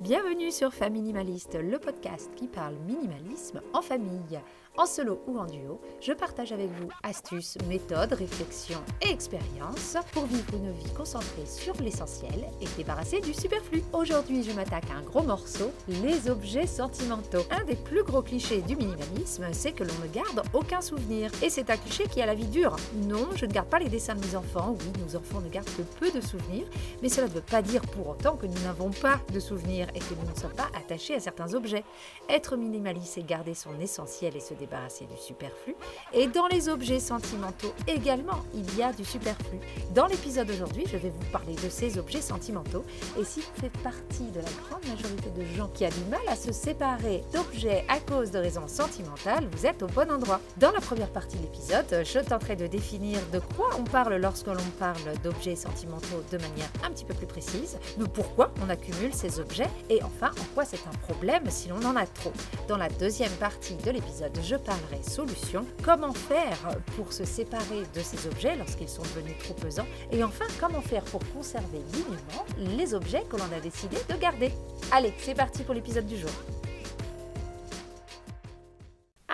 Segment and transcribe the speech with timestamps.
[0.00, 4.40] Bienvenue sur Faminimaliste, le podcast qui parle minimalisme en famille.
[4.76, 10.24] En solo ou en duo, je partage avec vous astuces, méthodes, réflexions et expériences pour
[10.24, 13.82] vivre une vie concentrée sur l'essentiel et débarrassée du superflu.
[13.92, 17.42] Aujourd'hui, je m'attaque à un gros morceau, les objets sentimentaux.
[17.50, 21.30] Un des plus gros clichés du minimalisme, c'est que l'on ne garde aucun souvenir.
[21.42, 22.76] Et c'est un cliché qui a la vie dure.
[23.02, 24.76] Non, je ne garde pas les dessins de mes enfants.
[24.80, 26.66] Oui, nos enfants ne gardent que peu de souvenirs,
[27.02, 29.98] mais cela ne veut pas dire pour autant que nous n'avons pas de souvenirs et
[29.98, 31.84] que nous ne sommes pas attachés à certains objets.
[32.28, 35.74] Être minimaliste, c'est garder son essentiel et se débarrasser du superflu.
[36.12, 39.58] Et dans les objets sentimentaux également, il y a du superflu.
[39.94, 42.84] Dans l'épisode d'aujourd'hui, je vais vous parler de ces objets sentimentaux.
[43.18, 46.20] Et si vous faites partie de la grande majorité de gens qui a du mal
[46.28, 50.40] à se séparer d'objets à cause de raisons sentimentales, vous êtes au bon endroit.
[50.58, 54.46] Dans la première partie de l'épisode, je tenterai de définir de quoi on parle lorsque
[54.46, 59.14] l'on parle d'objets sentimentaux de manière un petit peu plus précise, de pourquoi on accumule
[59.14, 62.32] ces objets et enfin en quoi c'est un problème si l'on en a trop.
[62.68, 66.58] Dans la deuxième partie de l'épisode, je parlerai solutions, comment faire
[66.96, 71.04] pour se séparer de ces objets lorsqu'ils sont devenus trop pesants, et enfin comment faire
[71.04, 74.50] pour conserver dignement les objets que l'on a décidé de garder?
[74.90, 76.30] Allez, c'est parti pour l'épisode du jour.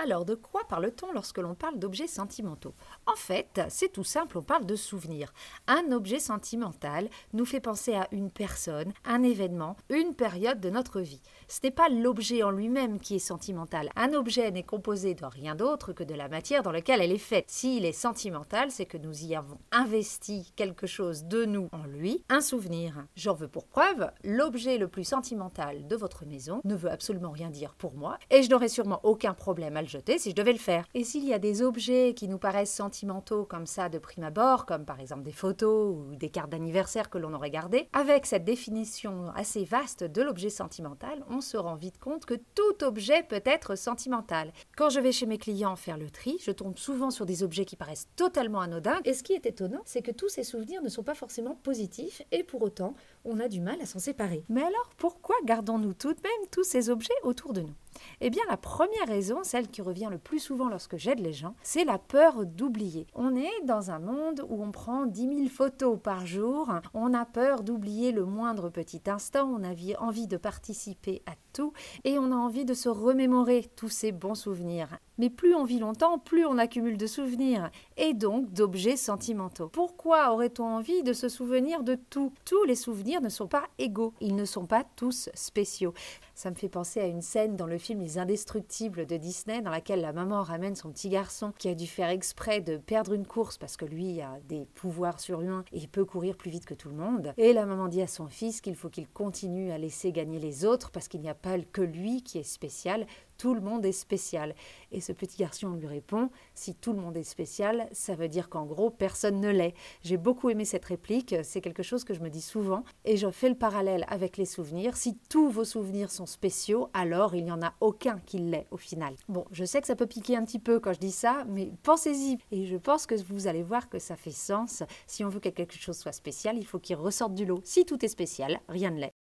[0.07, 2.75] Alors, de quoi parle-t-on lorsque l'on parle d'objets sentimentaux?
[3.07, 5.33] En fait, c'est tout simple, on parle de souvenirs.
[5.67, 11.01] Un objet sentimental nous fait penser à une personne, un événement, une période de notre
[11.01, 11.23] vie.
[11.49, 13.91] Ce n'est pas l'objet en lui-même qui est sentimental.
[13.97, 17.19] Un objet n'est composé de rien d'autre que de la matière dans laquelle elle est
[17.19, 17.47] faite.
[17.49, 22.23] S'il est sentimental, c'est que nous y avons investi quelque chose de nous en lui,
[22.29, 23.05] un souvenir.
[23.17, 27.51] J'en veux pour preuve, l'objet le plus sentimental de votre maison ne veut absolument rien
[27.51, 30.59] dire pour moi, et je n'aurai sûrement aucun problème à le si je devais le
[30.59, 30.85] faire.
[30.95, 34.67] Et s'il y a des objets qui nous paraissent sentimentaux comme ça de prime abord,
[34.67, 38.45] comme par exemple des photos ou des cartes d'anniversaire que l'on aurait gardées, avec cette
[38.45, 43.43] définition assez vaste de l'objet sentimental, on se rend vite compte que tout objet peut
[43.45, 44.53] être sentimental.
[44.77, 47.65] Quand je vais chez mes clients faire le tri, je tombe souvent sur des objets
[47.65, 49.01] qui paraissent totalement anodins.
[49.05, 52.23] Et ce qui est étonnant, c'est que tous ces souvenirs ne sont pas forcément positifs
[52.33, 52.95] et pour autant,
[53.27, 54.45] on a du mal à s'en séparer.
[54.49, 57.75] Mais alors, pourquoi gardons-nous tout de même tous ces objets autour de nous?
[58.21, 61.55] Eh bien, la première raison, celle qui revient le plus souvent lorsque j'aide les gens,
[61.63, 63.07] c'est la peur d'oublier.
[63.15, 67.25] On est dans un monde où on prend 10 000 photos par jour, on a
[67.25, 71.73] peur d'oublier le moindre petit instant, on a envie de participer à tout
[72.05, 74.99] et on a envie de se remémorer tous ces bons souvenirs.
[75.19, 79.69] Mais plus on vit longtemps, plus on accumule de souvenirs et donc d'objets sentimentaux.
[79.69, 82.33] Pourquoi aurait-on envie de se souvenir de tout?
[82.45, 85.95] Tous les souvenirs ne sont pas égaux, ils ne sont pas tous spéciaux.
[86.35, 89.71] Ça me fait penser à une scène dans le film Les Indestructibles de Disney dans
[89.71, 93.27] laquelle la maman ramène son petit garçon qui a dû faire exprès de perdre une
[93.27, 96.75] course parce que lui a des pouvoirs surhumains et il peut courir plus vite que
[96.75, 97.33] tout le monde.
[97.39, 100.65] Et la maman dit à son fils qu'il faut qu'il continue à laisser gagner les
[100.65, 103.07] autres parce qu'il n'y a pas que lui qui est spécial,
[103.39, 104.55] tout le monde est spécial.
[104.93, 108.49] Et ce petit garçon lui répond, si tout le monde est spécial, ça veut dire
[108.49, 109.75] qu'en gros, personne ne l'est.
[110.03, 113.31] J'ai beaucoup aimé cette réplique, c'est quelque chose que je me dis souvent, et je
[113.31, 114.97] fais le parallèle avec les souvenirs.
[114.97, 118.77] Si tous vos souvenirs sont spéciaux, alors il n'y en a aucun qui l'est au
[118.77, 119.15] final.
[119.29, 121.73] Bon, je sais que ça peut piquer un petit peu quand je dis ça, mais
[121.83, 122.39] pensez-y.
[122.51, 124.83] Et je pense que vous allez voir que ça fait sens.
[125.07, 127.61] Si on veut que quelque chose soit spécial, il faut qu'il ressorte du lot.
[127.65, 129.26] Si tout est spécial, rien ne l'est.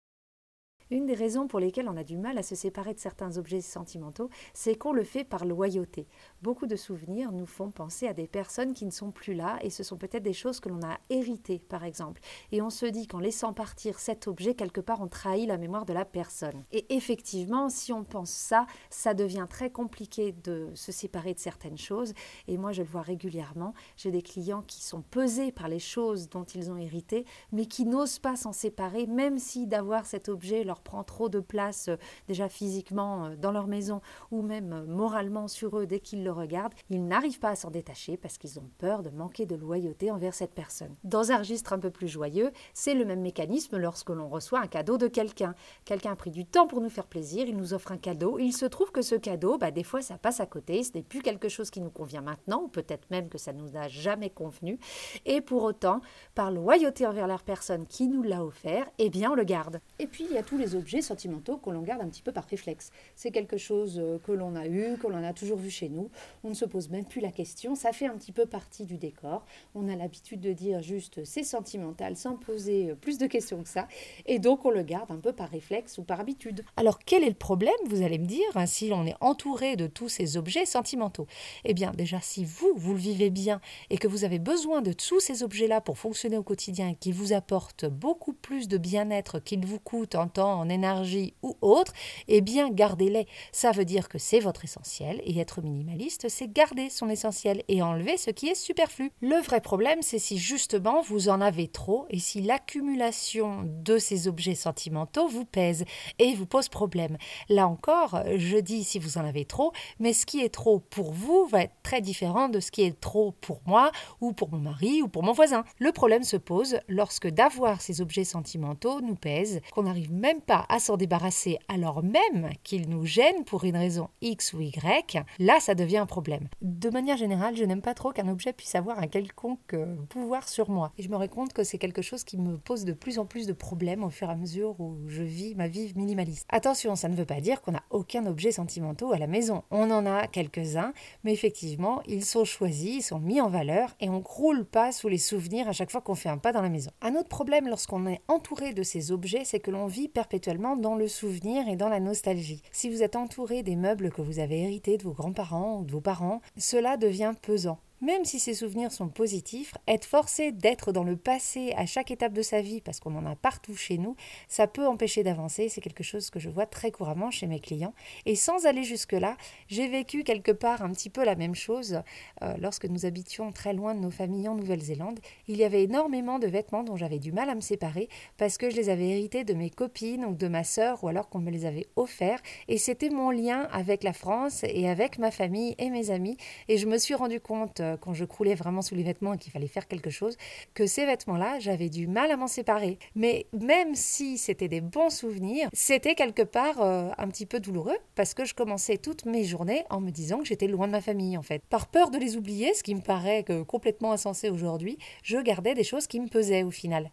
[0.92, 3.62] Une des raisons pour lesquelles on a du mal à se séparer de certains objets
[3.62, 6.08] sentimentaux, c'est qu'on le fait par loyauté.
[6.44, 9.72] Beaucoup de souvenirs nous font penser à des personnes qui ne sont plus là et
[9.72, 12.22] ce sont peut-être des choses que l'on a héritées, par exemple.
[12.52, 15.88] Et on se dit qu'en laissant partir cet objet, quelque part, on trahit la mémoire
[15.88, 16.64] de la personne.
[16.72, 21.80] Et effectivement, si on pense ça, ça devient très compliqué de se séparer de certaines
[21.80, 22.14] choses.
[22.48, 23.74] Et moi, je le vois régulièrement.
[23.98, 27.86] J'ai des clients qui sont pesés par les choses dont ils ont hérité, mais qui
[27.86, 31.98] n'osent pas s'en séparer, même si d'avoir cet objet leur prend trop de place euh,
[32.28, 36.32] déjà physiquement euh, dans leur maison ou même euh, moralement sur eux dès qu'ils le
[36.32, 40.12] regardent, ils n'arrivent pas à s'en détacher parce qu'ils ont peur de manquer de loyauté
[40.12, 40.94] envers cette personne.
[41.04, 44.68] Dans un registre un peu plus joyeux, c'est le même mécanisme lorsque l'on reçoit un
[44.68, 45.56] cadeau de quelqu'un.
[45.86, 48.54] Quelqu'un a pris du temps pour nous faire plaisir, il nous offre un cadeau, il
[48.54, 51.22] se trouve que ce cadeau, bah, des fois ça passe à côté, ce n'est plus
[51.22, 54.80] quelque chose qui nous convient maintenant, ou peut-être même que ça nous a jamais convenu,
[55.26, 56.02] et pour autant,
[56.34, 59.80] par loyauté envers la personne qui nous l'a offert, eh bien on le garde.
[60.00, 62.32] Et puis il y a tous les objets sentimentaux que l'on garde un petit peu
[62.32, 62.92] par réflexe.
[63.16, 66.10] C'est quelque chose euh, que l'on a eu, que l'on a toujours vu chez nous.
[66.44, 67.76] On ne se pose même plus la question.
[67.76, 69.46] Ça fait un petit peu partie du décor.
[69.76, 73.70] On a l'habitude de dire juste c'est sentimental sans poser euh, plus de questions que
[73.70, 73.88] ça.
[74.26, 76.64] Et donc on le garde un peu par réflexe ou par habitude.
[76.78, 79.88] Alors quel est le problème, vous allez me dire, hein, si on est entouré de
[79.88, 81.28] tous ces objets sentimentaux?
[81.66, 84.94] Eh bien déjà si vous, vous le vivez bien et que vous avez besoin de
[84.94, 89.40] tous ces objets-là pour fonctionner au quotidien et qu'ils vous apportent beaucoup plus de bien-être
[89.40, 91.94] qu'ils vous coûtent en temps en énergie ou autre,
[92.28, 93.28] eh bien gardez-les.
[93.52, 97.82] Ça veut dire que c'est votre essentiel et être minimaliste, c'est garder son essentiel et
[97.82, 99.12] enlever ce qui est superflu.
[99.22, 104.28] Le vrai problème, c'est si justement vous en avez trop et si l'accumulation de ces
[104.28, 105.86] objets sentimentaux vous pèse
[106.20, 107.18] et vous pose problème.
[107.50, 111.12] Là encore, je dis si vous en avez trop, mais ce qui est trop pour
[111.12, 113.92] vous va être très différent de ce qui est trop pour moi
[114.22, 115.64] ou pour mon mari ou pour mon voisin.
[115.80, 120.66] Le problème se pose lorsque d'avoir ces objets sentimentaux nous pèse, qu'on n'arrive même pas
[120.70, 125.60] à s'en débarrasser alors même qu'ils nous gênent pour une raison X ou Y, là
[125.60, 126.48] ça devient un problème.
[126.62, 130.48] De manière générale, je n'aime pas trop qu'un objet puisse avoir un quelconque euh, pouvoir
[130.48, 130.92] sur moi.
[130.98, 133.26] Et je me rends compte que c'est quelque chose qui me pose de plus en
[133.26, 136.46] plus de problèmes au fur et à mesure où je vis ma vie minimaliste.
[136.50, 139.64] Attention, ça ne veut pas dire qu'on n'a aucun objet sentimental à la maison.
[139.72, 140.94] On en a quelques-uns,
[141.24, 145.08] mais effectivement, ils sont choisis, ils sont mis en valeur et on croule pas sous
[145.08, 146.92] les souvenirs à chaque fois qu'on fait un pas dans la maison.
[147.02, 150.35] Un autre problème lorsqu'on est entouré de ces objets, c'est que l'on vit perpétuellement
[150.82, 152.62] dans le souvenir et dans la nostalgie.
[152.72, 155.92] Si vous êtes entouré des meubles que vous avez hérités de vos grands-parents ou de
[155.92, 157.80] vos parents, cela devient pesant.
[158.06, 162.34] Même si ces souvenirs sont positifs, être forcé d'être dans le passé à chaque étape
[162.34, 164.16] de sa vie, parce qu'on en a partout chez nous,
[164.48, 165.70] ça peut empêcher d'avancer.
[165.70, 167.96] C'est quelque chose que je vois très couramment chez mes clients.
[168.28, 169.38] Et sans aller jusque-là,
[169.70, 172.04] j'ai vécu quelque part un petit peu la même chose
[172.44, 175.20] euh, lorsque nous habitions très loin de nos familles en Nouvelle-Zélande.
[175.48, 178.08] Il y avait énormément de vêtements dont j'avais du mal à me séparer
[178.38, 181.28] parce que je les avais hérités de mes copines ou de ma sœur ou alors
[181.28, 182.44] qu'on me les avait offerts.
[182.68, 186.38] Et c'était mon lien avec la France et avec ma famille et mes amis.
[186.68, 189.38] Et je me suis rendu compte euh, quand je croulais vraiment sous les vêtements et
[189.38, 190.38] qu'il fallait faire quelque chose,
[190.74, 193.00] que ces vêtements-là, j'avais du mal à m'en séparer.
[193.16, 197.98] Mais même si c'était des bons souvenirs, c'était quelque part euh, un petit peu douloureux
[198.16, 201.02] parce que je commençais toutes mes journées en me disant que j'étais loin de ma
[201.02, 201.62] famille en fait.
[201.70, 205.84] Par peur de les oublier, ce qui me paraît complètement insensé aujourd'hui, je gardais des
[205.84, 207.12] choses qui me pesaient au final.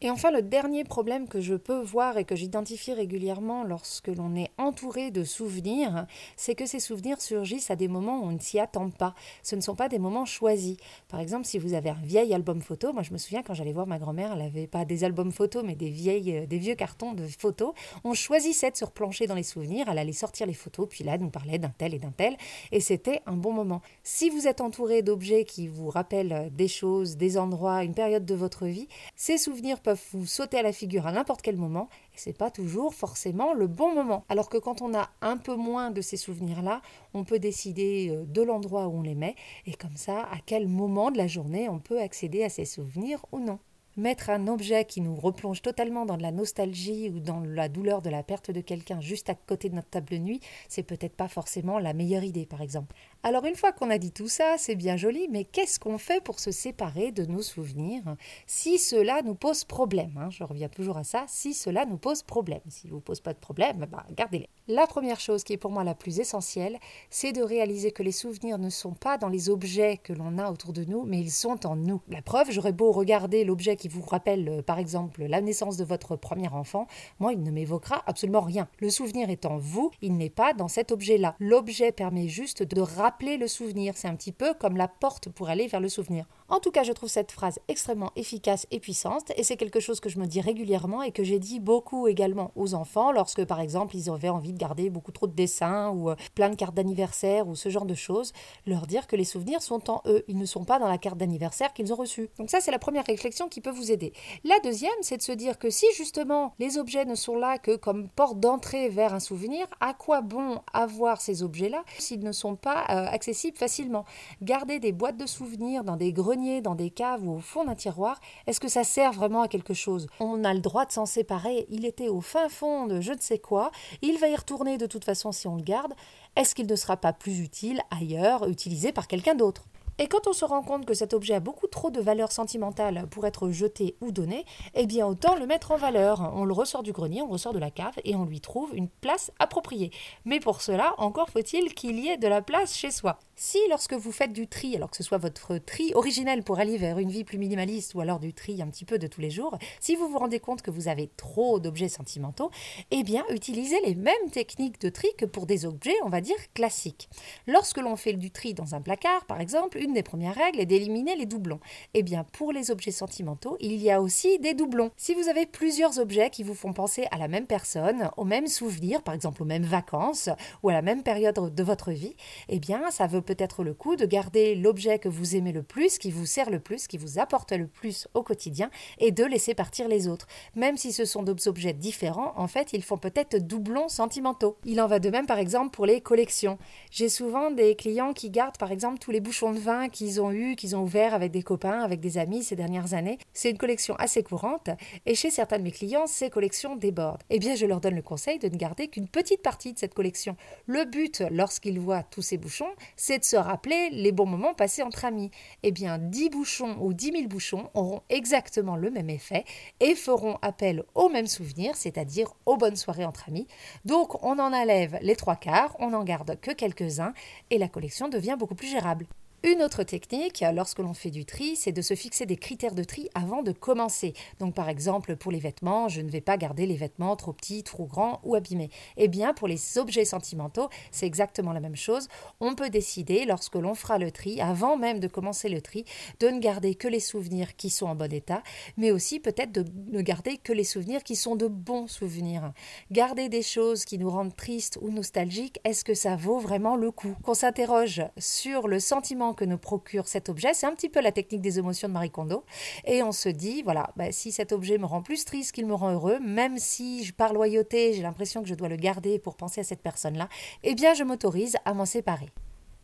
[0.00, 4.36] Et enfin, le dernier problème que je peux voir et que j'identifie régulièrement lorsque l'on
[4.36, 6.06] est entouré de souvenirs,
[6.36, 9.16] c'est que ces souvenirs surgissent à des moments où on ne s'y attend pas.
[9.42, 10.76] Ce ne sont pas des moments choisis.
[11.08, 13.72] Par exemple, si vous avez un vieil album photo, moi je me souviens quand j'allais
[13.72, 16.76] voir ma grand-mère, elle n'avait pas des albums photos, mais des, vieilles, euh, des vieux
[16.76, 17.72] cartons de photos.
[18.04, 21.14] On choisissait de se replancher dans les souvenirs, elle allait sortir les photos, puis là,
[21.14, 22.36] elle nous parlait d'un tel et d'un tel,
[22.70, 23.82] et c'était un bon moment.
[24.04, 28.34] Si vous êtes entouré d'objets qui vous rappellent des choses, des endroits, une période de
[28.36, 28.86] votre vie,
[29.16, 32.50] ces souvenirs peuvent vous sauter à la figure à n'importe quel moment, et c'est pas
[32.50, 34.24] toujours forcément le bon moment.
[34.28, 36.82] Alors que quand on a un peu moins de ces souvenirs-là,
[37.14, 39.36] on peut décider euh, de l'endroit où on les met,
[39.66, 43.24] et comme ça, à quel moment de la journée on peut accéder à ces souvenirs
[43.32, 43.58] ou non
[43.98, 48.02] mettre un objet qui nous replonge totalement dans de la nostalgie ou dans la douleur
[48.02, 51.14] de la perte de quelqu'un juste à côté de notre table de nuit, c'est peut-être
[51.14, 52.94] pas forcément la meilleure idée, par exemple.
[53.22, 56.22] Alors une fois qu'on a dit tout ça, c'est bien joli, mais qu'est-ce qu'on fait
[56.22, 58.16] pour se séparer de nos souvenirs
[58.46, 60.30] si cela nous pose problème hein?
[60.30, 62.60] Je reviens toujours à ça, si cela nous pose problème?
[62.68, 64.48] S'il ne vous pose pas de problème, bah, gardez-les.
[64.68, 66.78] La première chose qui est pour moi la plus essentielle,
[67.10, 70.50] c'est de réaliser que les souvenirs ne sont pas dans les objets que l'on a
[70.50, 72.00] autour de nous, mais ils sont en nous.
[72.08, 75.84] La preuve, j'aurais beau regarder l'objet qui vous rappelle euh, par exemple la naissance de
[75.84, 76.86] votre premier enfant,
[77.18, 78.68] moi il ne m'évoquera absolument rien.
[78.80, 81.34] Le souvenir en vous, il n'est pas dans cet objet-là.
[81.38, 85.48] L'objet permet juste de rappeler le souvenir, c'est un petit peu comme la porte pour
[85.48, 86.26] aller vers le souvenir.
[86.50, 90.00] En tout cas, je trouve cette phrase extrêmement efficace et puissante, et c'est quelque chose
[90.00, 93.60] que je me dis régulièrement et que j'ai dit beaucoup également aux enfants lorsque, par
[93.60, 96.74] exemple, ils avaient envie de garder beaucoup trop de dessins ou euh, plein de cartes
[96.74, 98.32] d'anniversaire ou ce genre de choses,
[98.66, 101.18] leur dire que les souvenirs sont en eux, ils ne sont pas dans la carte
[101.18, 102.30] d'anniversaire qu'ils ont reçue.
[102.38, 104.14] Donc ça, c'est la première réflexion qui peut vous aider.
[104.42, 107.76] La deuxième, c'est de se dire que si justement les objets ne sont là que
[107.76, 112.56] comme porte d'entrée vers un souvenir, à quoi bon avoir ces objets-là s'ils ne sont
[112.56, 114.06] pas euh, accessibles facilement?
[114.40, 117.74] Garder des boîtes de souvenirs dans des greniers dans des caves ou au fond d'un
[117.74, 120.06] tiroir, est-ce que ça sert vraiment à quelque chose?
[120.20, 121.66] On a le droit de s'en séparer.
[121.68, 123.70] Il était au fin fond de je ne sais quoi.
[124.02, 125.94] Il va y retourner de toute façon si on le garde.
[126.36, 129.64] Est-ce qu'il ne sera pas plus utile ailleurs, utilisé par quelqu'un d'autre?
[130.00, 133.08] Et quand on se rend compte que cet objet a beaucoup trop de valeur sentimentale
[133.10, 136.32] pour être jeté ou donné, eh bien autant le mettre en valeur.
[136.36, 138.88] On le ressort du grenier, on ressort de la cave et on lui trouve une
[138.88, 139.90] place appropriée.
[140.24, 143.18] Mais pour cela, encore faut-il qu'il y ait de la place chez soi.
[143.40, 146.76] Si lorsque vous faites du tri, alors que ce soit votre tri originel pour aller
[146.76, 149.30] vers une vie plus minimaliste ou alors du tri un petit peu de tous les
[149.30, 152.50] jours, si vous vous rendez compte que vous avez trop d'objets sentimentaux,
[152.90, 156.34] eh bien utilisez les mêmes techniques de tri que pour des objets, on va dire,
[156.52, 157.08] classiques.
[157.46, 160.66] Lorsque l'on fait du tri dans un placard, par exemple, une des premières règles est
[160.66, 161.60] d'éliminer les doublons.
[161.94, 164.90] Eh bien, pour les objets sentimentaux, il y a aussi des doublons.
[164.96, 168.48] Si vous avez plusieurs objets qui vous font penser à la même personne, au même
[168.48, 170.28] souvenir, par exemple aux mêmes vacances
[170.64, 172.16] ou à la même période de votre vie,
[172.48, 175.98] eh bien, ça veut peut-être le coup de garder l'objet que vous aimez le plus,
[175.98, 178.70] qui vous sert le plus, qui vous apporte le plus au quotidien,
[179.00, 180.26] et de laisser partir les autres.
[180.56, 184.56] Même si ce sont deux objets différents, en fait, ils font peut-être doublons sentimentaux.
[184.64, 186.56] Il en va de même, par exemple, pour les collections.
[186.90, 190.32] J'ai souvent des clients qui gardent, par exemple, tous les bouchons de vin qu'ils ont
[190.32, 193.18] eus, qu'ils ont ouverts avec des copains, avec des amis ces dernières années.
[193.34, 194.70] C'est une collection assez courante,
[195.04, 197.22] et chez certains de mes clients, ces collections débordent.
[197.28, 199.92] Eh bien, je leur donne le conseil de ne garder qu'une petite partie de cette
[199.92, 200.34] collection.
[200.66, 204.82] Le but, lorsqu'ils voient tous ces bouchons, c'est de se rappeler les bons moments passés
[204.82, 205.30] entre amis.
[205.62, 209.44] Eh bien, 10 bouchons ou 10 000 bouchons auront exactement le même effet
[209.80, 213.46] et feront appel aux mêmes souvenirs, c'est-à-dire aux bonnes soirées entre amis.
[213.84, 217.12] Donc, on en enlève les trois quarts, on n'en garde que quelques-uns
[217.50, 219.06] et la collection devient beaucoup plus gérable.
[219.44, 222.82] Une autre technique, lorsque l'on fait du tri, c'est de se fixer des critères de
[222.82, 224.12] tri avant de commencer.
[224.40, 227.62] Donc par exemple, pour les vêtements, je ne vais pas garder les vêtements trop petits,
[227.62, 228.68] trop grands ou abîmés.
[228.96, 232.08] Eh bien, pour les objets sentimentaux, c'est exactement la même chose.
[232.40, 235.84] On peut décider, lorsque l'on fera le tri, avant même de commencer le tri,
[236.18, 238.42] de ne garder que les souvenirs qui sont en bon état,
[238.76, 242.52] mais aussi peut-être de ne garder que les souvenirs qui sont de bons souvenirs.
[242.90, 246.90] Garder des choses qui nous rendent tristes ou nostalgiques, est-ce que ça vaut vraiment le
[246.90, 247.14] coup?
[247.22, 250.54] Qu'on s'interroge sur le sentiment que nous procure cet objet.
[250.54, 252.44] C'est un petit peu la technique des émotions de Marie Kondo.
[252.84, 255.74] Et on se dit, voilà, bah, si cet objet me rend plus triste qu'il me
[255.74, 259.60] rend heureux, même si par loyauté, j'ai l'impression que je dois le garder pour penser
[259.60, 260.28] à cette personne-là,
[260.62, 262.30] eh bien je m'autorise à m'en séparer.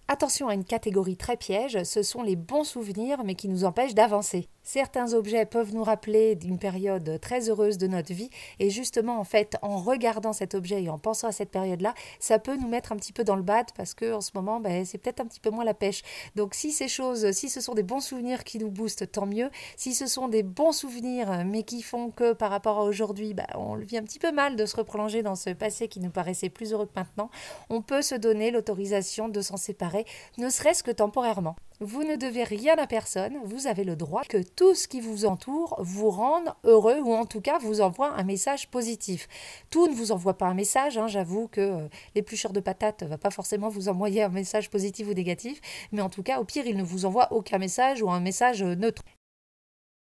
[0.06, 3.94] Attention à une catégorie très piège, ce sont les bons souvenirs mais qui nous empêchent
[3.94, 4.49] d'avancer.
[4.62, 9.25] Certains objets peuvent nous rappeler d'une période très heureuse de notre vie et justement en
[9.25, 12.92] fait en regardant cet objet et en pensant à cette période-là, ça peut nous mettre
[12.92, 15.26] un petit peu dans le bad parce que en ce moment ben, c'est peut-être un
[15.26, 16.02] petit peu moins la pêche.
[16.34, 19.50] Donc si ces choses, si ce sont des bons souvenirs qui nous boostent, tant mieux.
[19.76, 23.46] Si ce sont des bons souvenirs mais qui font que par rapport à aujourd'hui, ben,
[23.54, 26.11] on le vit un petit peu mal de se reprolonger dans ce passé qui nous
[26.11, 27.30] paraissait plus heureux que maintenant,
[27.70, 29.93] on peut se donner l'autorisation de s'en séparer,
[30.38, 31.56] ne serait-ce que temporairement.
[31.80, 35.26] Vous ne devez rien à personne, vous avez le droit que tout ce qui vous
[35.26, 39.26] entoure vous rende heureux ou en tout cas vous envoie un message positif.
[39.70, 43.08] Tout ne vous envoie pas un message, hein, j'avoue que euh, l'éplucheur de patates ne
[43.08, 45.60] va pas forcément vous envoyer un message positif ou négatif,
[45.90, 48.62] mais en tout cas au pire il ne vous envoie aucun message ou un message
[48.62, 49.02] neutre.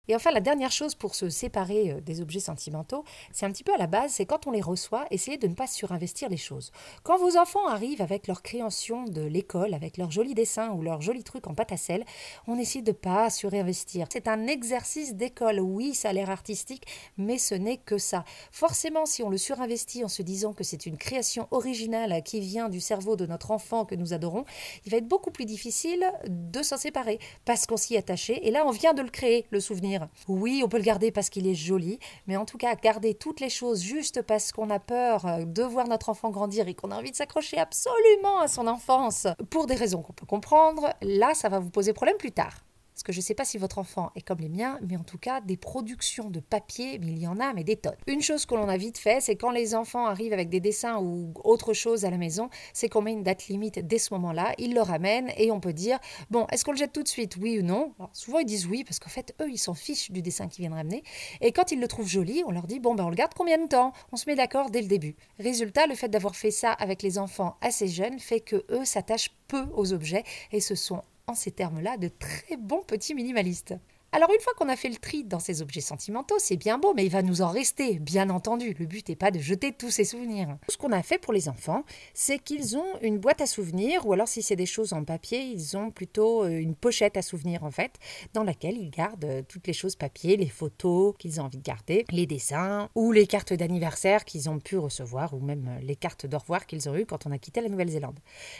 [0.09, 3.65] Et enfin, la dernière chose pour se séparer euh, des objets sentimentaux, c'est un petit
[3.65, 6.37] peu à la base, c'est quand on les reçoit, essayez de ne pas surinvestir les
[6.37, 6.73] choses.
[7.03, 11.01] Quand vos enfants arrivent avec leur création de l'école, avec leurs jolis dessins ou leurs
[11.01, 12.05] jolis trucs en pâte à sel,
[12.47, 14.07] on essaie de pas surinvestir.
[14.13, 18.25] C'est un exercice d'école, oui, ça a l'air artistique, mais ce n'est que ça.
[18.51, 22.69] Forcément, si on le surinvestit en se disant que c'est une création originale qui vient
[22.69, 24.45] du cerveau de notre enfant que nous adorons,
[24.85, 28.65] il va être beaucoup plus difficile de s'en séparer parce qu'on s'y est et là
[28.67, 29.92] on vient de le créer, le souvenir
[30.29, 33.41] oui, on peut le garder parce qu'il est joli, mais en tout cas, garder toutes
[33.41, 36.91] les choses juste parce qu'on a peur euh, de voir notre enfant grandir et qu'on
[36.91, 41.35] a envie de s'accrocher absolument à son enfance pour des raisons qu'on peut comprendre, là,
[41.35, 42.55] ça va vous poser problème plus tard.
[42.95, 45.03] Parce que je ne sais pas si votre enfant est comme les miens, mais en
[45.03, 47.97] tout cas, des productions de papier, mais il y en a, mais des tonnes.
[48.07, 50.99] Une chose que l'on a vite fait, c'est quand les enfants arrivent avec des dessins
[51.01, 54.53] ou autre chose à la maison, c'est qu'on met une date limite dès ce moment-là,
[54.59, 55.99] ils le ramènent et on peut dire,
[56.31, 57.95] bon, est-ce qu'on le jette tout de suite, oui ou non?
[58.13, 60.75] Souvent, ils disent oui, parce qu'en fait, eux, ils s'en fichent du dessin qu'ils viennent
[60.75, 61.03] ramener.
[61.41, 63.59] Et quand ils le trouvent joli, on leur dit, bon, ben, on le garde combien
[63.59, 63.93] de temps?
[64.13, 65.17] On se met d'accord dès le début.
[65.39, 69.35] Résultat, le fait d'avoir fait ça avec les enfants assez jeunes fait que eux s'attachent
[69.49, 73.75] peu aux objets et se sont en ces termes-là de très bons petits minimalistes.
[74.15, 76.93] Alors une fois qu'on a fait le tri dans ces objets sentimentaux, c'est bien beau,
[76.95, 78.77] mais il va nous en rester, bien entendu.
[78.79, 80.59] Le but n'est pas de jeter tous ces souvenirs.
[80.69, 84.13] Ce qu'on a fait pour les enfants, c'est qu'ils ont une boîte à souvenirs, ou
[84.13, 87.65] alors si c'est des choses en papier, ils ont plutôt euh, une pochette à souvenirs
[87.65, 87.95] en fait,
[88.35, 91.63] dans laquelle ils gardent euh, toutes les choses papier, les photos qu'ils ont envie de
[91.63, 95.97] garder, les dessins, ou les cartes d'anniversaire qu'ils ont pu recevoir, ou même euh, les
[95.97, 98.19] cartes d'au revoir qu'ils ont eues quand on a quitté la Nouvelle-Zélande.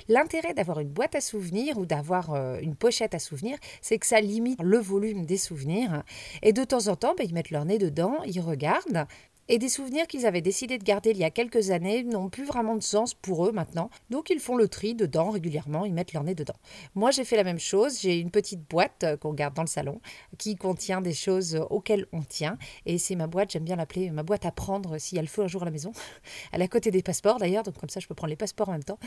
[0.09, 4.21] L'intérêt d'avoir une boîte à souvenirs ou d'avoir une pochette à souvenirs, c'est que ça
[4.23, 6.03] limite le volume des souvenirs.
[6.43, 9.07] Et de temps en temps, ben, ils mettent leur nez dedans, ils regardent,
[9.49, 12.45] et des souvenirs qu'ils avaient décidé de garder il y a quelques années n'ont plus
[12.45, 13.91] vraiment de sens pour eux maintenant.
[14.09, 16.55] Donc ils font le tri dedans régulièrement, ils mettent leur nez dedans.
[16.95, 19.69] Moi j'ai fait la même chose, j'ai une petite boîte euh, qu'on garde dans le
[19.69, 20.01] salon
[20.39, 22.57] qui contient des choses auxquelles on tient.
[22.87, 25.29] Et c'est ma boîte, j'aime bien l'appeler ma boîte à prendre s'il y a le
[25.29, 25.93] feu un jour à la maison.
[26.53, 28.69] Elle est à côté des passeports d'ailleurs, donc comme ça je peux prendre les passeports
[28.69, 28.99] en même temps.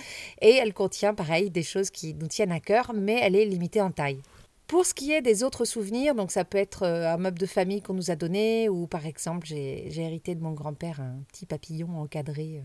[0.42, 3.82] Et elle contient pareil des choses qui nous tiennent à cœur, mais elle est limitée
[3.82, 4.22] en taille.
[4.68, 7.46] Pour ce qui est des autres souvenirs, donc ça peut être euh, un meuble de
[7.46, 11.46] famille qu'on nous a donné, ou par exemple j'ai hérité de mon grand-père un petit
[11.46, 12.62] papillon encadré euh,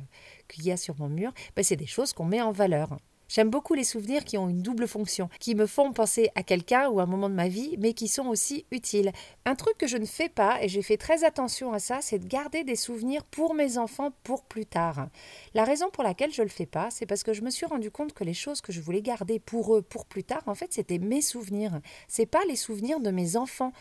[0.48, 2.96] qu'il y a sur mon mur, ben, c'est des choses qu'on met en valeur.
[3.30, 6.88] J'aime beaucoup les souvenirs qui ont une double fonction, qui me font penser à quelqu'un
[6.88, 9.12] ou à un moment de ma vie, mais qui sont aussi utiles.
[9.44, 12.18] Un truc que je ne fais pas, et j'ai fait très attention à ça, c'est
[12.18, 15.06] de garder des souvenirs pour mes enfants pour plus tard.
[15.54, 17.66] La raison pour laquelle je ne le fais pas, c'est parce que je me suis
[17.66, 20.56] rendu compte que les choses que je voulais garder pour eux pour plus tard, en
[20.56, 21.80] fait, c'était mes souvenirs.
[22.08, 23.72] C'est pas les souvenirs de mes enfants.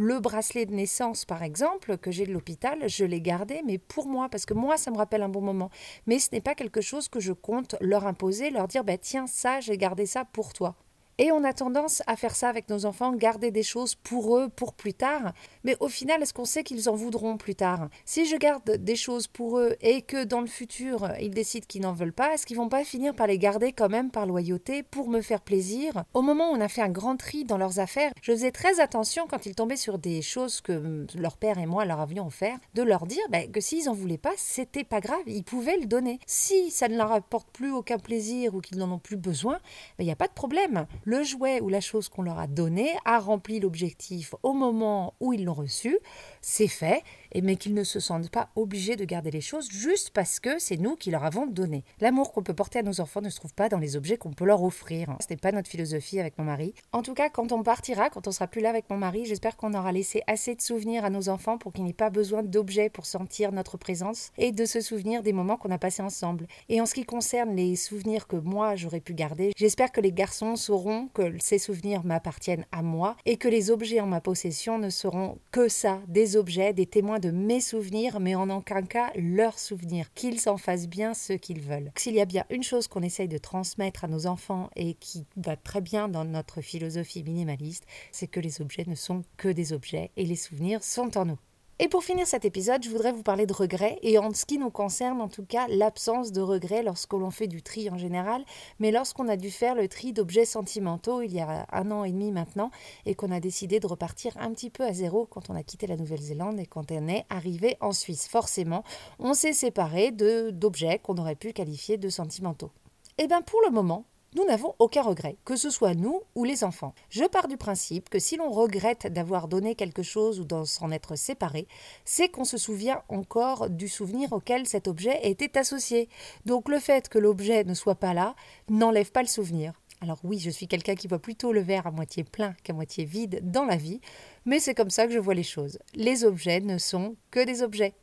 [0.00, 4.06] Le bracelet de naissance, par exemple, que j'ai de l'hôpital, je l'ai gardé, mais pour
[4.06, 5.70] moi, parce que moi, ça me rappelle un bon moment.
[6.06, 9.26] Mais ce n'est pas quelque chose que je compte leur imposer, leur dire, bah, tiens,
[9.26, 10.76] ça, j'ai gardé ça pour toi.
[11.20, 14.48] Et on a tendance à faire ça avec nos enfants, garder des choses pour eux,
[14.48, 15.32] pour plus tard.
[15.64, 17.88] Mais au final, est-ce qu'on sait qu'ils en voudront plus tard?
[18.04, 21.82] Si je garde des choses pour eux et que dans le futur, ils décident qu'ils
[21.82, 24.84] n'en veulent pas, est-ce qu'ils vont pas finir par les garder quand même par loyauté
[24.84, 26.04] pour me faire plaisir?
[26.14, 28.78] Au moment où on a fait un grand tri dans leurs affaires, je faisais très
[28.78, 32.56] attention quand ils tombaient sur des choses que leur père et moi leur avions offert,
[32.74, 35.86] de leur dire ben, que s'ils en voulaient pas, c'était pas grave, ils pouvaient le
[35.86, 36.20] donner.
[36.26, 39.54] Si ça ne leur apporte plus aucun plaisir ou qu'ils n'en ont plus besoin,
[39.98, 42.46] ben, il n'y a pas de problème le jouet ou la chose qu'on leur a
[42.46, 45.98] donnée a rempli l'objectif au moment où ils l'ont reçu,
[46.42, 50.10] c'est fait, et mais qu'ils ne se sentent pas obligés de garder les choses juste
[50.10, 51.82] parce que c'est nous qui leur avons donné.
[52.02, 54.34] L'amour qu'on peut porter à nos enfants ne se trouve pas dans les objets qu'on
[54.34, 55.16] peut leur offrir.
[55.20, 56.74] Ce n'est pas notre philosophie avec mon mari.
[56.92, 59.56] En tout cas, quand on partira, quand on sera plus là avec mon mari, j'espère
[59.56, 62.90] qu'on aura laissé assez de souvenirs à nos enfants pour qu'ils n'aient pas besoin d'objets
[62.90, 66.46] pour sentir notre présence et de se souvenir des moments qu'on a passés ensemble.
[66.68, 70.12] Et en ce qui concerne les souvenirs que moi j'aurais pu garder, j'espère que les
[70.12, 74.78] garçons sauront que ces souvenirs m'appartiennent à moi et que les objets en ma possession
[74.78, 79.12] ne seront que ça, des objets, des témoins de mes souvenirs, mais en aucun cas
[79.14, 81.92] leurs souvenirs, qu'ils s'en fassent bien ce qu'ils veulent.
[81.96, 85.24] S'il y a bien une chose qu'on essaye de transmettre à nos enfants et qui
[85.36, 89.72] va très bien dans notre philosophie minimaliste, c'est que les objets ne sont que des
[89.72, 91.38] objets et les souvenirs sont en nous.
[91.80, 94.58] Et pour finir cet épisode, je voudrais vous parler de regrets, et en ce qui
[94.58, 98.44] nous concerne en tout cas, l'absence de regrets lorsque l'on fait du tri en général,
[98.80, 102.10] mais lorsqu'on a dû faire le tri d'objets sentimentaux il y a un an et
[102.10, 102.72] demi maintenant,
[103.06, 105.86] et qu'on a décidé de repartir un petit peu à zéro quand on a quitté
[105.86, 108.26] la Nouvelle-Zélande et quand on est arrivé en Suisse.
[108.26, 108.82] Forcément,
[109.20, 112.72] on s'est séparé d'objets qu'on aurait pu qualifier de sentimentaux.
[113.18, 114.04] Et eh bien pour le moment,
[114.34, 116.94] nous n'avons aucun regret, que ce soit nous ou les enfants.
[117.10, 120.90] Je pars du principe que si l'on regrette d'avoir donné quelque chose ou d'en s'en
[120.90, 121.66] être séparé,
[122.04, 126.08] c'est qu'on se souvient encore du souvenir auquel cet objet était associé.
[126.44, 128.34] Donc le fait que l'objet ne soit pas là
[128.68, 129.72] n'enlève pas le souvenir.
[130.00, 133.04] Alors oui, je suis quelqu'un qui voit plutôt le verre à moitié plein qu'à moitié
[133.04, 134.00] vide dans la vie,
[134.44, 135.78] mais c'est comme ça que je vois les choses.
[135.94, 137.94] Les objets ne sont que des objets.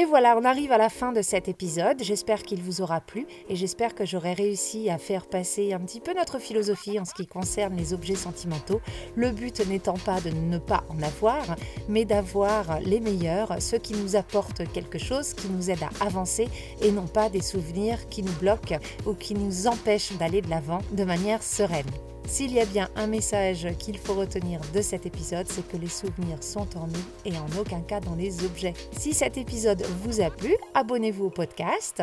[0.00, 2.00] Et voilà, on arrive à la fin de cet épisode.
[2.00, 5.98] J'espère qu'il vous aura plu et j'espère que j'aurai réussi à faire passer un petit
[5.98, 8.80] peu notre philosophie en ce qui concerne les objets sentimentaux.
[9.16, 11.56] Le but n'étant pas de ne pas en avoir,
[11.88, 16.46] mais d'avoir les meilleurs, ceux qui nous apportent quelque chose, qui nous aident à avancer
[16.80, 20.78] et non pas des souvenirs qui nous bloquent ou qui nous empêchent d'aller de l'avant
[20.92, 21.90] de manière sereine.
[22.28, 25.88] S'il y a bien un message qu'il faut retenir de cet épisode, c'est que les
[25.88, 28.74] souvenirs sont en nous et en aucun cas dans les objets.
[28.92, 32.02] Si cet épisode vous a plu, abonnez-vous au podcast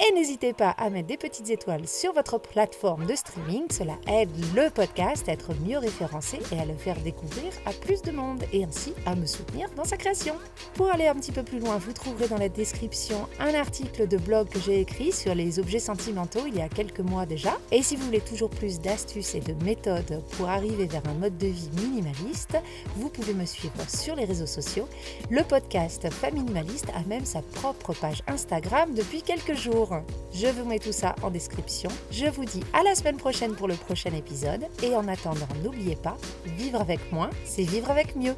[0.00, 3.64] et n'hésitez pas à mettre des petites étoiles sur votre plateforme de streaming.
[3.70, 8.02] Cela aide le podcast à être mieux référencé et à le faire découvrir à plus
[8.02, 10.34] de monde et ainsi à me soutenir dans sa création.
[10.74, 14.16] Pour aller un petit peu plus loin, vous trouverez dans la description un article de
[14.16, 17.56] blog que j'ai écrit sur les objets sentimentaux il y a quelques mois déjà.
[17.70, 21.38] Et si vous voulez toujours plus d'astuces et de méthodes pour arriver vers un mode
[21.38, 22.56] de vie minimaliste,
[22.96, 24.88] vous pouvez me suivre sur les réseaux sociaux.
[25.30, 29.83] Le podcast Famille Minimaliste a même sa propre page Instagram depuis quelques jours.
[30.32, 31.90] Je vous mets tout ça en description.
[32.10, 34.64] Je vous dis à la semaine prochaine pour le prochain épisode.
[34.82, 38.34] Et en attendant, n'oubliez pas, vivre avec moins, c'est vivre avec mieux.